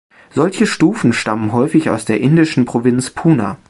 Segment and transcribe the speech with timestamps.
[0.33, 3.59] Solche Stufen stammen häufig aus der indischen Provinz Poona.